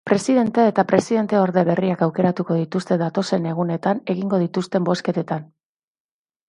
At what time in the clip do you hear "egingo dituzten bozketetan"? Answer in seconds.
4.17-5.49